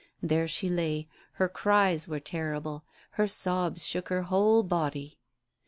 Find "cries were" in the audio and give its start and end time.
1.47-2.19